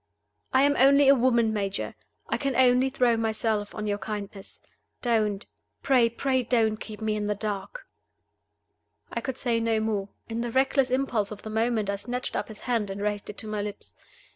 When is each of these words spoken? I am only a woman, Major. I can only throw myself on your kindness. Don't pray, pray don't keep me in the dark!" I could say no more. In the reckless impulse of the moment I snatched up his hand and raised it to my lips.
I 0.51 0.63
am 0.63 0.75
only 0.79 1.07
a 1.09 1.13
woman, 1.13 1.53
Major. 1.53 1.93
I 2.27 2.35
can 2.37 2.55
only 2.55 2.89
throw 2.89 3.17
myself 3.17 3.75
on 3.75 3.85
your 3.85 3.99
kindness. 3.99 4.59
Don't 5.03 5.45
pray, 5.83 6.09
pray 6.09 6.41
don't 6.41 6.77
keep 6.77 7.01
me 7.01 7.15
in 7.15 7.27
the 7.27 7.35
dark!" 7.35 7.85
I 9.13 9.21
could 9.21 9.37
say 9.37 9.59
no 9.59 9.79
more. 9.79 10.09
In 10.27 10.41
the 10.41 10.49
reckless 10.49 10.89
impulse 10.89 11.29
of 11.29 11.43
the 11.43 11.51
moment 11.51 11.87
I 11.87 11.97
snatched 11.97 12.35
up 12.35 12.47
his 12.47 12.61
hand 12.61 12.89
and 12.89 12.99
raised 12.99 13.29
it 13.29 13.37
to 13.37 13.47
my 13.47 13.61
lips. 13.61 13.93